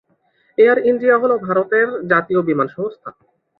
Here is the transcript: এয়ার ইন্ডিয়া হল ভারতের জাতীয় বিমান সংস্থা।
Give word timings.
এয়ার 0.57 0.77
ইন্ডিয়া 0.89 1.15
হল 1.17 1.31
ভারতের 1.47 1.87
জাতীয় 2.11 2.41
বিমান 2.47 2.67
সংস্থা। 2.75 3.09